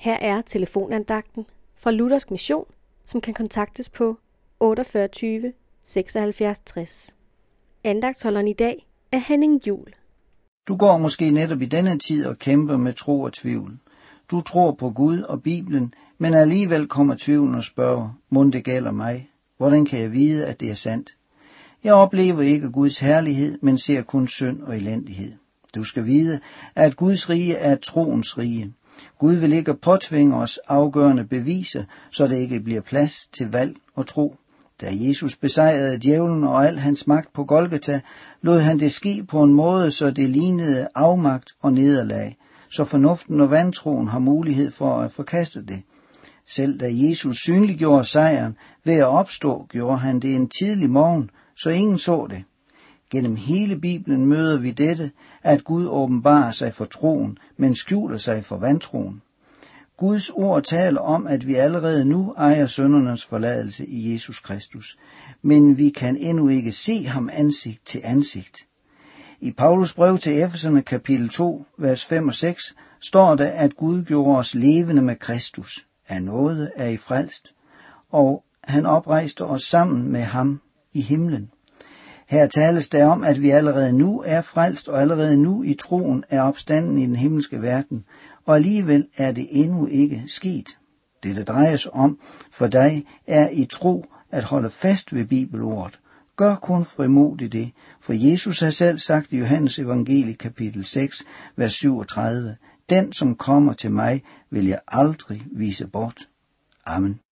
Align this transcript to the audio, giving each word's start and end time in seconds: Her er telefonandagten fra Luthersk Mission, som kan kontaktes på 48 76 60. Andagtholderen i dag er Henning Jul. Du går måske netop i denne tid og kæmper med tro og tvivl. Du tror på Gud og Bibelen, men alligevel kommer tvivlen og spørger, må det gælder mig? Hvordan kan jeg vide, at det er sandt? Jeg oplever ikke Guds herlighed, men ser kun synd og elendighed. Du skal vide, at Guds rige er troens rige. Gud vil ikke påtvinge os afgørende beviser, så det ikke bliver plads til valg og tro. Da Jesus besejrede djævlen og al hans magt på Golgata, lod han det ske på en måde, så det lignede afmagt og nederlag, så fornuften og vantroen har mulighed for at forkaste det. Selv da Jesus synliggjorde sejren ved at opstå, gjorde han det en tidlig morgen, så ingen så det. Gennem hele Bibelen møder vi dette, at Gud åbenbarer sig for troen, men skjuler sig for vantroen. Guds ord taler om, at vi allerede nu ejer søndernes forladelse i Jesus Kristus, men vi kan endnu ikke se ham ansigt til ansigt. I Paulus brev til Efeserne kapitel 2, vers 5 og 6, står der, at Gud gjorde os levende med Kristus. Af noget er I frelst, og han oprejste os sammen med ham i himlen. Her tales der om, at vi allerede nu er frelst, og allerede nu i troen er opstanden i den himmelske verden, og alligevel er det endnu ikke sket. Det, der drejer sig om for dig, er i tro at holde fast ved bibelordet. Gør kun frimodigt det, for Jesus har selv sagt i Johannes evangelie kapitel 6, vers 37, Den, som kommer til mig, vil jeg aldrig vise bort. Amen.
Her 0.00 0.16
er 0.20 0.42
telefonandagten 0.42 1.46
fra 1.76 1.90
Luthersk 1.90 2.30
Mission, 2.30 2.64
som 3.04 3.20
kan 3.20 3.34
kontaktes 3.34 3.88
på 3.88 4.18
48 4.60 5.52
76 5.84 6.60
60. 6.60 7.16
Andagtholderen 7.84 8.48
i 8.48 8.52
dag 8.52 8.86
er 9.12 9.18
Henning 9.18 9.66
Jul. 9.66 9.86
Du 10.68 10.76
går 10.76 10.98
måske 10.98 11.30
netop 11.30 11.62
i 11.62 11.66
denne 11.66 11.98
tid 11.98 12.26
og 12.26 12.38
kæmper 12.38 12.76
med 12.76 12.92
tro 12.92 13.20
og 13.20 13.32
tvivl. 13.32 13.78
Du 14.30 14.40
tror 14.40 14.72
på 14.72 14.90
Gud 14.90 15.20
og 15.20 15.42
Bibelen, 15.42 15.94
men 16.18 16.34
alligevel 16.34 16.88
kommer 16.88 17.14
tvivlen 17.18 17.54
og 17.54 17.64
spørger, 17.64 18.18
må 18.30 18.44
det 18.44 18.64
gælder 18.64 18.92
mig? 18.92 19.30
Hvordan 19.56 19.84
kan 19.84 20.00
jeg 20.00 20.12
vide, 20.12 20.46
at 20.46 20.60
det 20.60 20.70
er 20.70 20.74
sandt? 20.74 21.16
Jeg 21.84 21.94
oplever 21.94 22.40
ikke 22.40 22.70
Guds 22.70 22.98
herlighed, 22.98 23.58
men 23.62 23.78
ser 23.78 24.02
kun 24.02 24.28
synd 24.28 24.62
og 24.62 24.76
elendighed. 24.76 25.32
Du 25.74 25.84
skal 25.84 26.04
vide, 26.06 26.40
at 26.74 26.96
Guds 26.96 27.30
rige 27.30 27.54
er 27.54 27.76
troens 27.76 28.38
rige. 28.38 28.74
Gud 29.18 29.34
vil 29.34 29.52
ikke 29.52 29.74
påtvinge 29.74 30.36
os 30.36 30.58
afgørende 30.68 31.24
beviser, 31.24 31.84
så 32.10 32.26
det 32.26 32.36
ikke 32.36 32.60
bliver 32.60 32.80
plads 32.80 33.28
til 33.32 33.50
valg 33.50 33.76
og 33.94 34.06
tro. 34.06 34.36
Da 34.80 34.88
Jesus 34.92 35.36
besejrede 35.36 35.98
djævlen 35.98 36.44
og 36.44 36.66
al 36.66 36.78
hans 36.78 37.06
magt 37.06 37.32
på 37.32 37.44
Golgata, 37.44 38.00
lod 38.42 38.60
han 38.60 38.80
det 38.80 38.92
ske 38.92 39.24
på 39.28 39.42
en 39.42 39.54
måde, 39.54 39.90
så 39.90 40.10
det 40.10 40.30
lignede 40.30 40.88
afmagt 40.94 41.50
og 41.62 41.72
nederlag, 41.72 42.36
så 42.70 42.84
fornuften 42.84 43.40
og 43.40 43.50
vantroen 43.50 44.08
har 44.08 44.18
mulighed 44.18 44.70
for 44.70 44.96
at 45.00 45.12
forkaste 45.12 45.66
det. 45.66 45.82
Selv 46.46 46.80
da 46.80 46.88
Jesus 46.90 47.36
synliggjorde 47.36 48.04
sejren 48.04 48.56
ved 48.84 48.94
at 48.94 49.06
opstå, 49.06 49.66
gjorde 49.70 49.98
han 49.98 50.20
det 50.20 50.34
en 50.34 50.48
tidlig 50.48 50.90
morgen, 50.90 51.30
så 51.56 51.70
ingen 51.70 51.98
så 51.98 52.26
det. 52.30 52.44
Gennem 53.10 53.36
hele 53.36 53.76
Bibelen 53.76 54.26
møder 54.26 54.58
vi 54.58 54.70
dette, 54.70 55.10
at 55.42 55.64
Gud 55.64 55.86
åbenbarer 55.86 56.50
sig 56.50 56.74
for 56.74 56.84
troen, 56.84 57.38
men 57.56 57.74
skjuler 57.74 58.16
sig 58.16 58.44
for 58.44 58.56
vantroen. 58.56 59.22
Guds 59.96 60.30
ord 60.30 60.62
taler 60.62 61.00
om, 61.00 61.26
at 61.26 61.46
vi 61.46 61.54
allerede 61.54 62.04
nu 62.04 62.34
ejer 62.36 62.66
søndernes 62.66 63.24
forladelse 63.24 63.86
i 63.86 64.12
Jesus 64.12 64.40
Kristus, 64.40 64.98
men 65.42 65.78
vi 65.78 65.90
kan 65.90 66.16
endnu 66.16 66.48
ikke 66.48 66.72
se 66.72 67.04
ham 67.04 67.30
ansigt 67.32 67.86
til 67.86 68.00
ansigt. 68.04 68.66
I 69.40 69.52
Paulus 69.52 69.94
brev 69.94 70.18
til 70.18 70.42
Efeserne 70.42 70.82
kapitel 70.82 71.28
2, 71.28 71.64
vers 71.78 72.04
5 72.04 72.28
og 72.28 72.34
6, 72.34 72.74
står 73.00 73.34
der, 73.34 73.48
at 73.48 73.76
Gud 73.76 74.04
gjorde 74.04 74.38
os 74.38 74.54
levende 74.54 75.02
med 75.02 75.16
Kristus. 75.16 75.86
Af 76.08 76.22
noget 76.22 76.72
er 76.76 76.88
I 76.88 76.96
frelst, 76.96 77.54
og 78.10 78.44
han 78.64 78.86
oprejste 78.86 79.44
os 79.44 79.62
sammen 79.62 80.12
med 80.12 80.22
ham 80.22 80.60
i 80.92 81.00
himlen. 81.00 81.50
Her 82.28 82.46
tales 82.46 82.88
der 82.88 83.06
om, 83.06 83.24
at 83.24 83.42
vi 83.42 83.50
allerede 83.50 83.92
nu 83.92 84.22
er 84.26 84.40
frelst, 84.40 84.88
og 84.88 85.00
allerede 85.00 85.36
nu 85.36 85.62
i 85.62 85.74
troen 85.74 86.24
er 86.28 86.42
opstanden 86.42 86.98
i 86.98 87.06
den 87.06 87.16
himmelske 87.16 87.62
verden, 87.62 88.04
og 88.46 88.56
alligevel 88.56 89.06
er 89.16 89.32
det 89.32 89.48
endnu 89.50 89.86
ikke 89.86 90.24
sket. 90.26 90.78
Det, 91.22 91.36
der 91.36 91.44
drejer 91.44 91.76
sig 91.76 91.94
om 91.94 92.18
for 92.50 92.66
dig, 92.66 93.06
er 93.26 93.48
i 93.52 93.64
tro 93.64 94.06
at 94.30 94.44
holde 94.44 94.70
fast 94.70 95.14
ved 95.14 95.24
bibelordet. 95.24 96.00
Gør 96.36 96.54
kun 96.54 96.84
frimodigt 96.84 97.52
det, 97.52 97.70
for 98.00 98.12
Jesus 98.12 98.60
har 98.60 98.70
selv 98.70 98.98
sagt 98.98 99.32
i 99.32 99.38
Johannes 99.38 99.78
evangelie 99.78 100.34
kapitel 100.34 100.84
6, 100.84 101.22
vers 101.56 101.72
37, 101.72 102.56
Den, 102.90 103.12
som 103.12 103.34
kommer 103.34 103.72
til 103.72 103.90
mig, 103.90 104.22
vil 104.50 104.66
jeg 104.66 104.80
aldrig 104.88 105.42
vise 105.52 105.86
bort. 105.86 106.28
Amen. 106.86 107.20